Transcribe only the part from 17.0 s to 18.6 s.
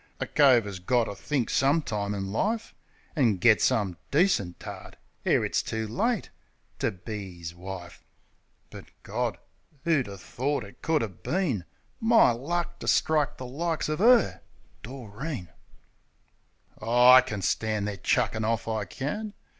I can stand their chuckin'